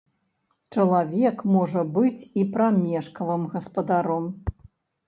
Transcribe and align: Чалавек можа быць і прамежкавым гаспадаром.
Чалавек 0.75 1.37
можа 1.57 1.83
быць 1.99 2.27
і 2.29 2.41
прамежкавым 2.57 3.47
гаспадаром. 3.57 4.25